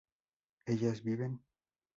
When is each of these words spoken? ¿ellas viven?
¿ellas 0.65 1.03
viven? 1.03 1.45